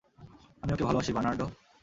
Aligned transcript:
আমি 0.63 0.71
ওকে 0.73 0.83
ভালোবাসি, 0.87 1.11
বার্নার্ডো। 1.15 1.45